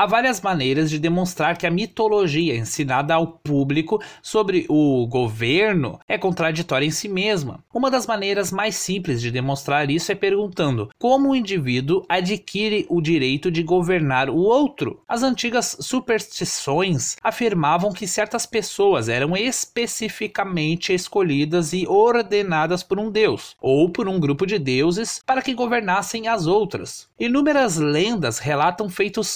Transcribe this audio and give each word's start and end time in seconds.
Há 0.00 0.06
várias 0.06 0.40
maneiras 0.40 0.88
de 0.88 0.98
demonstrar 0.98 1.58
que 1.58 1.66
a 1.66 1.70
mitologia 1.70 2.56
ensinada 2.56 3.12
ao 3.12 3.26
público 3.26 4.02
sobre 4.22 4.64
o 4.66 5.06
governo 5.06 6.00
é 6.08 6.16
contraditória 6.16 6.86
em 6.86 6.90
si 6.90 7.06
mesma. 7.06 7.62
Uma 7.70 7.90
das 7.90 8.06
maneiras 8.06 8.50
mais 8.50 8.76
simples 8.76 9.20
de 9.20 9.30
demonstrar 9.30 9.90
isso 9.90 10.10
é 10.10 10.14
perguntando 10.14 10.88
como 10.98 11.28
o 11.28 11.36
indivíduo 11.36 12.02
adquire 12.08 12.86
o 12.88 12.98
direito 13.02 13.50
de 13.50 13.62
governar 13.62 14.30
o 14.30 14.38
outro. 14.38 15.02
As 15.06 15.22
antigas 15.22 15.76
superstições 15.80 17.16
afirmavam 17.22 17.92
que 17.92 18.08
certas 18.08 18.46
pessoas 18.46 19.06
eram 19.06 19.36
especificamente 19.36 20.94
escolhidas 20.94 21.74
e 21.74 21.86
ordenadas 21.86 22.82
por 22.82 22.98
um 22.98 23.10
deus 23.10 23.54
ou 23.60 23.90
por 23.90 24.08
um 24.08 24.18
grupo 24.18 24.46
de 24.46 24.58
deuses 24.58 25.20
para 25.26 25.42
que 25.42 25.52
governassem 25.52 26.26
as 26.26 26.46
outras. 26.46 27.06
Inúmeras 27.18 27.76
lendas 27.76 28.38
relatam 28.38 28.88
feitos 28.88 29.28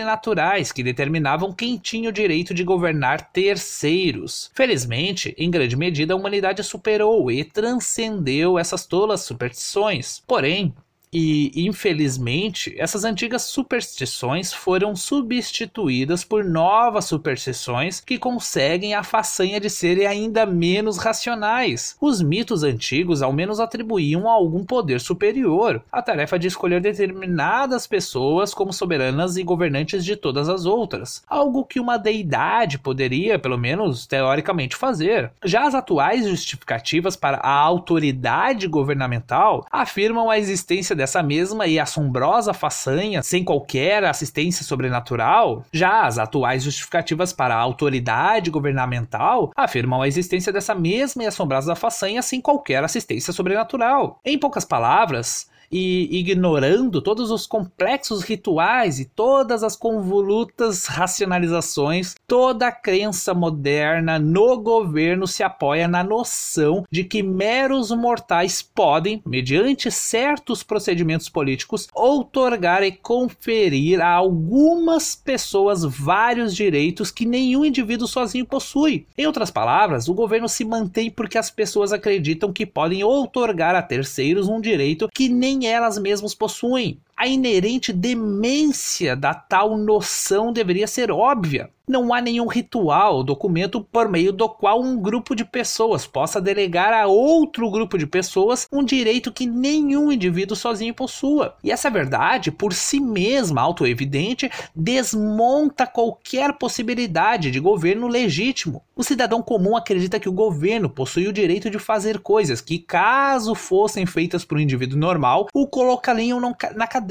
sobrenaturais 0.00 0.72
que 0.72 0.82
determinavam 0.82 1.52
quem 1.52 1.76
tinha 1.76 2.08
o 2.08 2.12
direito 2.12 2.54
de 2.54 2.64
governar 2.64 3.30
terceiros. 3.32 4.50
Felizmente, 4.54 5.34
em 5.36 5.50
grande 5.50 5.76
medida, 5.76 6.14
a 6.14 6.16
humanidade 6.16 6.64
superou 6.64 7.30
e 7.30 7.44
transcendeu 7.44 8.58
essas 8.58 8.86
tolas 8.86 9.20
superstições. 9.20 10.22
Porém, 10.26 10.74
e, 11.12 11.50
infelizmente, 11.56 12.74
essas 12.78 13.04
antigas 13.04 13.42
superstições 13.42 14.52
foram 14.52 14.94
substituídas 14.94 16.22
por 16.22 16.44
novas 16.44 17.06
superstições 17.06 18.00
que 18.00 18.18
conseguem 18.18 18.94
a 18.94 19.02
façanha 19.02 19.58
de 19.58 19.68
serem 19.68 20.06
ainda 20.06 20.46
menos 20.46 20.98
racionais. 20.98 21.96
Os 22.00 22.22
mitos 22.22 22.62
antigos 22.62 23.22
ao 23.22 23.32
menos 23.32 23.58
atribuíam 23.58 24.28
a 24.28 24.32
algum 24.32 24.64
poder 24.64 25.00
superior 25.00 25.82
a 25.90 26.00
tarefa 26.00 26.38
de 26.38 26.46
escolher 26.46 26.80
determinadas 26.80 27.86
pessoas 27.86 28.54
como 28.54 28.72
soberanas 28.72 29.36
e 29.36 29.42
governantes 29.42 30.04
de 30.04 30.14
todas 30.14 30.48
as 30.48 30.64
outras, 30.64 31.24
algo 31.26 31.64
que 31.64 31.80
uma 31.80 31.96
deidade 31.96 32.78
poderia, 32.78 33.38
pelo 33.38 33.58
menos 33.58 34.06
teoricamente, 34.06 34.76
fazer. 34.76 35.32
Já 35.44 35.66
as 35.66 35.74
atuais 35.74 36.28
justificativas 36.28 37.16
para 37.16 37.38
a 37.38 37.52
autoridade 37.52 38.68
governamental 38.68 39.66
afirmam 39.70 40.30
a 40.30 40.38
existência 40.38 40.99
dessa 41.00 41.22
mesma 41.22 41.66
e 41.66 41.78
assombrosa 41.78 42.52
façanha 42.52 43.22
sem 43.22 43.42
qualquer 43.42 44.04
assistência 44.04 44.62
sobrenatural, 44.64 45.64
já 45.72 46.02
as 46.02 46.18
atuais 46.18 46.62
justificativas 46.62 47.32
para 47.32 47.54
a 47.54 47.58
autoridade 47.58 48.50
governamental 48.50 49.50
afirmam 49.56 50.02
a 50.02 50.08
existência 50.08 50.52
dessa 50.52 50.74
mesma 50.74 51.24
e 51.24 51.26
assombrosa 51.26 51.74
façanha 51.74 52.20
sem 52.20 52.38
qualquer 52.38 52.84
assistência 52.84 53.32
sobrenatural. 53.32 54.20
Em 54.22 54.38
poucas 54.38 54.64
palavras, 54.66 55.49
e 55.70 56.18
ignorando 56.18 57.00
todos 57.00 57.30
os 57.30 57.46
complexos 57.46 58.22
rituais 58.22 58.98
e 58.98 59.04
todas 59.04 59.62
as 59.62 59.76
convolutas 59.76 60.86
racionalizações, 60.86 62.14
toda 62.26 62.66
a 62.66 62.72
crença 62.72 63.32
moderna 63.32 64.18
no 64.18 64.58
governo 64.58 65.26
se 65.26 65.42
apoia 65.42 65.86
na 65.86 66.02
noção 66.02 66.84
de 66.90 67.04
que 67.04 67.22
meros 67.22 67.90
mortais 67.90 68.62
podem, 68.62 69.22
mediante 69.24 69.90
certos 69.90 70.62
procedimentos 70.62 71.28
políticos, 71.28 71.88
outorgar 71.94 72.82
e 72.82 72.92
conferir 72.92 74.00
a 74.00 74.10
algumas 74.10 75.14
pessoas 75.14 75.84
vários 75.84 76.54
direitos 76.54 77.10
que 77.10 77.26
nenhum 77.26 77.64
indivíduo 77.64 78.08
sozinho 78.08 78.46
possui. 78.46 79.06
Em 79.16 79.26
outras 79.26 79.50
palavras, 79.50 80.08
o 80.08 80.14
governo 80.14 80.48
se 80.48 80.64
mantém 80.64 81.10
porque 81.10 81.38
as 81.38 81.50
pessoas 81.50 81.92
acreditam 81.92 82.52
que 82.52 82.66
podem 82.66 83.04
outorgar 83.04 83.74
a 83.74 83.82
terceiros 83.82 84.48
um 84.48 84.60
direito 84.60 85.08
que 85.14 85.28
nem 85.28 85.59
elas 85.66 85.98
mesmas 85.98 86.34
possuem. 86.34 87.00
A 87.20 87.26
inerente 87.26 87.92
demência 87.92 89.14
da 89.14 89.34
tal 89.34 89.76
noção 89.76 90.54
deveria 90.54 90.86
ser 90.86 91.10
óbvia 91.10 91.68
não 91.90 92.14
há 92.14 92.20
nenhum 92.20 92.46
ritual, 92.46 93.24
documento 93.24 93.80
por 93.80 94.08
meio 94.08 94.32
do 94.32 94.48
qual 94.48 94.80
um 94.80 94.96
grupo 94.96 95.34
de 95.34 95.44
pessoas 95.44 96.06
possa 96.06 96.40
delegar 96.40 96.92
a 96.92 97.06
outro 97.06 97.68
grupo 97.68 97.98
de 97.98 98.06
pessoas 98.06 98.66
um 98.72 98.84
direito 98.84 99.32
que 99.32 99.44
nenhum 99.44 100.12
indivíduo 100.12 100.56
sozinho 100.56 100.94
possua. 100.94 101.56
E 101.64 101.70
essa 101.70 101.90
verdade, 101.90 102.52
por 102.52 102.72
si 102.72 103.00
mesma 103.00 103.60
autoevidente, 103.60 104.48
desmonta 104.74 105.86
qualquer 105.86 106.52
possibilidade 106.52 107.50
de 107.50 107.58
governo 107.58 108.06
legítimo. 108.06 108.82
O 108.94 109.02
cidadão 109.02 109.42
comum 109.42 109.76
acredita 109.76 110.20
que 110.20 110.28
o 110.28 110.32
governo 110.32 110.88
possui 110.88 111.26
o 111.26 111.32
direito 111.32 111.68
de 111.68 111.78
fazer 111.78 112.20
coisas 112.20 112.60
que, 112.60 112.78
caso 112.78 113.54
fossem 113.54 114.06
feitas 114.06 114.44
por 114.44 114.58
um 114.58 114.60
indivíduo 114.60 114.98
normal, 114.98 115.48
o 115.52 115.66
colocariam 115.66 116.38
na 116.38 116.86
cadeia. 116.86 117.09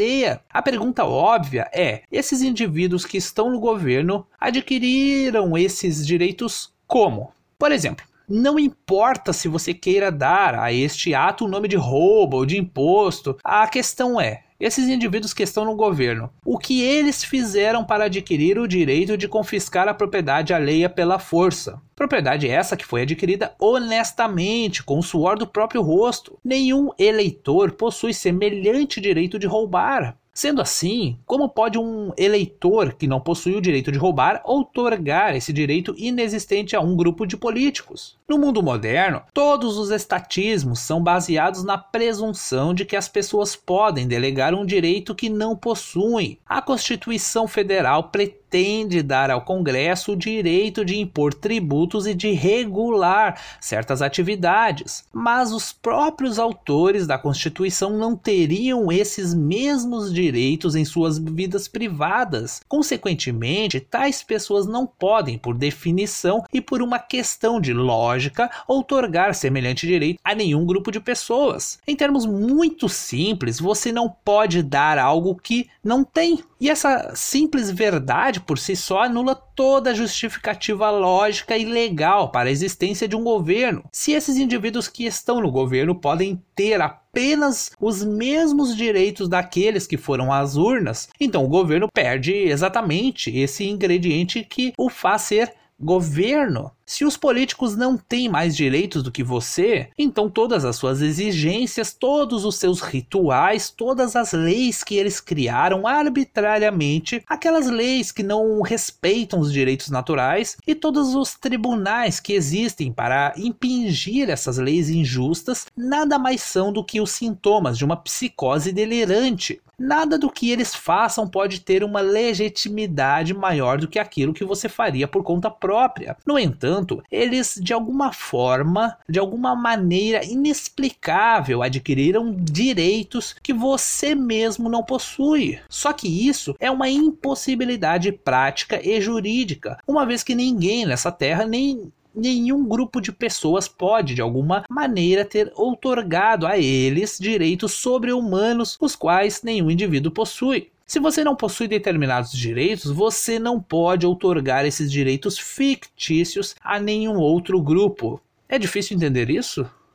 A 0.50 0.62
pergunta 0.62 1.04
óbvia 1.04 1.70
é: 1.74 2.04
esses 2.12 2.42
indivíduos 2.42 3.06
que 3.06 3.18
estão 3.18 3.50
no 3.50 3.60
governo 3.60 4.26
adquiriram 4.40 5.58
esses 5.58 6.06
direitos 6.06 6.74
como? 6.88 7.32
Por 7.58 7.72
exemplo, 7.72 8.06
não 8.28 8.60
importa 8.60 9.34
se 9.34 9.48
você 9.48 9.74
queira 9.74 10.12
dar 10.12 10.54
a 10.54 10.72
este 10.72 11.14
ato 11.14 11.46
o 11.46 11.48
nome 11.48 11.68
de 11.68 11.76
roubo 11.76 12.38
ou 12.38 12.46
de 12.46 12.58
imposto, 12.58 13.38
a 13.44 13.68
questão 13.68 14.22
é: 14.22 14.44
esses 14.60 14.90
indivíduos 14.90 15.34
que 15.34 15.44
estão 15.44 15.64
no 15.64 15.76
governo, 15.76 16.30
o 16.44 16.58
que 16.58 16.82
eles 16.82 17.24
fizeram 17.24 17.86
para 17.86 18.06
adquirir 18.06 18.60
o 18.60 18.68
direito 18.68 19.18
de 19.18 19.28
confiscar 19.28 19.88
a 19.88 19.94
propriedade 19.94 20.54
alheia 20.54 20.90
pela 20.90 21.18
força? 21.18 21.82
Propriedade 21.96 22.48
essa 22.48 22.76
que 22.76 22.86
foi 22.86 23.04
adquirida 23.04 23.56
honestamente, 23.60 24.84
com 24.84 25.00
o 25.00 25.04
suor 25.04 25.38
do 25.38 25.48
próprio 25.48 25.82
rosto. 25.82 26.38
Nenhum 26.44 26.90
eleitor 27.00 27.72
possui 27.72 28.14
semelhante 28.14 29.00
direito 29.00 29.40
de 29.40 29.48
roubar. 29.48 30.18
Sendo 30.40 30.62
assim, 30.62 31.18
como 31.26 31.50
pode 31.50 31.78
um 31.78 32.14
eleitor 32.18 32.94
que 32.94 33.08
não 33.08 33.20
possui 33.20 33.58
o 33.58 33.62
direito 33.62 33.92
de 33.92 33.98
roubar 33.98 34.42
outorgar 34.46 35.36
esse 35.36 35.52
direito 35.52 35.94
inexistente 35.98 36.78
a 36.78 36.80
um 36.80 36.96
grupo 36.96 37.26
de 37.26 37.36
políticos? 37.36 38.18
No 38.26 38.38
mundo 38.38 38.64
moderno, 38.64 39.22
todos 39.34 39.78
os 39.78 39.90
estatismos 39.92 40.80
são 40.80 41.04
baseados 41.04 41.66
na 41.66 41.78
presunção 41.78 42.74
de 42.74 42.86
que 42.86 42.96
as 42.96 43.10
pessoas 43.10 43.54
podem 43.54 44.08
delegar 44.08 44.54
um 44.54 44.66
direito 44.66 45.14
que 45.14 45.28
não 45.28 45.58
possuem. 45.58 46.40
A 46.48 46.62
Constituição 46.62 47.46
Federal 47.46 48.04
pretende 48.04 48.39
pretende 48.50 49.04
dar 49.04 49.30
ao 49.30 49.44
Congresso 49.44 50.14
o 50.14 50.16
direito 50.16 50.84
de 50.84 51.00
impor 51.00 51.34
tributos 51.34 52.08
e 52.08 52.16
de 52.16 52.32
regular 52.32 53.40
certas 53.62 54.02
atividades, 54.02 55.06
mas 55.14 55.52
os 55.52 55.72
próprios 55.72 56.40
autores 56.40 57.06
da 57.06 57.18
Constituição 57.18 57.96
não 57.96 58.16
teriam 58.16 58.92
esses 58.92 59.36
mesmos 59.36 60.12
direitos 60.12 60.76
em 60.76 60.84
suas 60.84 61.20
vidas 61.20 61.68
privadas. 61.68 62.62
Consequentemente, 62.68 63.80
tais 63.80 64.24
pessoas 64.24 64.66
não 64.66 64.88
podem, 64.88 65.38
por 65.38 65.56
definição 65.56 66.44
e 66.52 66.60
por 66.60 66.82
uma 66.82 66.98
questão 66.98 67.62
de 67.62 67.72
lógica, 67.72 68.50
outorgar 68.68 69.36
semelhante 69.36 69.86
direito 69.86 70.20
a 70.24 70.34
nenhum 70.34 70.66
grupo 70.66 70.92
de 70.92 71.00
pessoas. 71.00 71.78
Em 71.88 71.96
termos 71.96 72.26
muito 72.26 72.90
simples, 72.90 73.60
você 73.60 73.92
não 73.92 74.10
pode 74.10 74.64
dar 74.64 74.98
algo 74.98 75.36
que 75.36 75.70
não 75.84 76.04
tem. 76.04 76.40
E 76.60 76.70
essa 76.70 77.14
simples 77.16 77.72
verdade 77.72 78.42
por 78.42 78.60
si 78.60 78.76
só 78.76 79.04
anula 79.04 79.34
toda 79.34 79.92
a 79.92 79.94
justificativa 79.94 80.90
lógica 80.90 81.58
e 81.58 81.64
legal 81.64 82.32
para 82.32 82.50
a 82.50 82.52
existência 82.52 83.08
de 83.08 83.16
um 83.16 83.24
governo. 83.24 83.86
Se 83.94 84.12
esses 84.12 84.36
indivíduos 84.36 84.88
que 84.88 85.06
estão 85.06 85.40
no 85.40 85.52
governo 85.52 85.96
podem 85.96 86.42
ter 86.54 86.82
apenas 86.82 87.72
os 87.80 88.04
mesmos 88.04 88.76
direitos 88.76 89.30
daqueles 89.30 89.88
que 89.88 89.98
foram 89.98 90.34
às 90.34 90.58
urnas, 90.58 91.08
então 91.20 91.46
o 91.46 91.50
governo 91.50 91.88
perde 91.94 92.34
exatamente 92.34 93.30
esse 93.36 93.66
ingrediente 93.66 94.44
que 94.44 94.74
o 94.78 94.90
faz 94.90 95.22
ser 95.22 95.54
governo. 95.80 96.72
Se 96.86 97.06
os 97.06 97.16
políticos 97.16 97.76
não 97.76 97.96
têm 97.96 98.28
mais 98.28 98.56
direitos 98.56 99.04
do 99.04 99.12
que 99.12 99.24
você, 99.24 99.90
então 99.98 100.30
todas 100.30 100.66
as 100.66 100.76
suas 100.76 101.02
exigências, 101.02 101.94
todos 101.94 102.44
os 102.44 102.56
seus 102.56 102.82
rituais, 102.82 103.70
todas 103.70 104.16
as 104.16 104.34
leis 104.34 104.84
que 104.84 104.96
eles 104.96 105.22
criaram 105.22 105.86
arbitrariamente, 105.86 107.24
aquelas 107.28 107.68
leis 107.68 108.12
que 108.12 108.24
não 108.24 108.62
respeitam 108.62 109.40
os 109.40 109.54
direitos 109.54 109.90
naturais 109.90 110.58
e 110.66 110.74
todos 110.74 111.14
os 111.14 111.36
tribunais 111.36 112.20
que 112.20 112.34
existem 112.34 112.92
para 112.92 113.34
impingir 113.38 114.30
essas 114.30 114.58
leis 114.58 114.90
injustas, 114.90 115.68
nada 115.78 116.18
mais 116.18 116.42
são 116.42 116.74
do 116.74 116.84
que 116.84 117.00
os 117.00 117.12
sintomas 117.12 117.78
de 117.78 117.86
uma 117.86 117.98
psicose 117.98 118.72
delirante. 118.72 119.62
Nada 119.80 120.18
do 120.18 120.30
que 120.30 120.52
eles 120.52 120.76
façam 120.76 121.28
pode 121.28 121.62
ter 121.62 121.84
uma 121.84 122.02
legitimidade 122.02 123.34
maior 123.34 123.78
do 123.78 123.88
que 123.88 123.98
aquilo 123.98 124.34
que 124.34 124.44
você 124.44 124.68
faria 124.68 125.08
por 125.08 125.24
conta 125.24 125.50
própria. 125.50 126.18
No 126.26 126.38
entanto, 126.38 127.02
eles 127.12 127.60
de 127.62 127.74
alguma 127.74 128.12
forma, 128.12 128.98
de 129.08 129.20
alguma 129.20 129.56
maneira 129.56 130.26
inexplicável, 130.26 131.64
adquiriram 131.64 132.36
direitos 132.36 133.36
que 133.42 133.54
você 133.54 134.14
mesmo 134.14 134.70
não 134.70 134.84
possui. 134.84 135.60
Só 135.70 135.94
que 135.94 136.28
isso 136.28 136.56
é 136.60 136.70
uma 136.70 136.90
impossibilidade 136.90 138.12
prática 138.12 138.80
e 138.86 139.00
jurídica, 139.00 139.78
uma 139.88 140.06
vez 140.06 140.24
que 140.24 140.36
ninguém 140.36 140.86
nessa 140.86 141.12
terra 141.12 141.46
nem 141.46 141.92
nenhum 142.16 142.64
grupo 142.68 143.00
de 143.00 143.12
pessoas 143.12 143.68
pode, 143.68 144.16
de 144.16 144.22
alguma 144.22 144.64
maneira, 144.70 145.26
ter 145.26 145.52
outorgado 145.56 146.46
a 146.46 146.58
eles 146.58 147.18
direitos 147.20 147.74
sobre-humanos, 147.74 148.78
os 148.80 148.96
quais 148.96 149.44
nenhum 149.44 149.72
indivíduo 149.72 150.12
possui. 150.12 150.70
Se 150.86 151.00
você 151.00 151.24
não 151.24 151.36
possui 151.36 151.68
determinados 151.68 152.32
direitos, 152.32 152.92
você 152.92 153.38
não 153.38 153.62
pode 153.62 154.08
outorgar 154.08 154.66
esses 154.66 154.92
direitos 154.92 155.38
fictícios 155.38 156.56
a 156.64 156.80
nenhum 156.80 157.18
outro 157.18 157.62
grupo. 157.62 158.20
É 158.48 158.58
difícil 158.58 158.98
entender 158.98 159.30
isso? 159.30 159.70